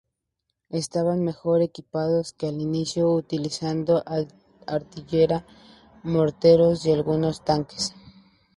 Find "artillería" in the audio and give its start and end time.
4.65-5.45